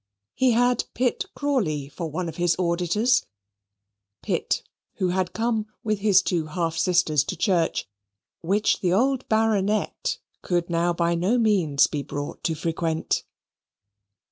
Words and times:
He 0.33 0.53
had 0.53 0.85
Pitt 0.95 1.27
Crawley 1.35 1.87
for 1.87 2.09
one 2.09 2.27
of 2.27 2.37
his 2.37 2.55
auditors 2.57 3.27
Pitt, 4.23 4.63
who 4.95 5.09
had 5.09 5.31
come 5.31 5.67
with 5.83 5.99
his 5.99 6.23
two 6.23 6.47
half 6.47 6.75
sisters 6.75 7.23
to 7.25 7.37
church, 7.37 7.87
which 8.41 8.79
the 8.79 8.91
old 8.93 9.29
Baronet 9.29 10.17
could 10.41 10.71
now 10.71 10.91
by 10.91 11.13
no 11.13 11.37
means 11.37 11.85
be 11.85 12.01
brought 12.01 12.43
to 12.45 12.55
frequent. 12.55 13.25